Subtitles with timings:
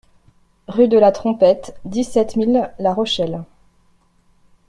[0.67, 3.43] Rue DE LA TROMPETTE, dix-sept mille La Rochelle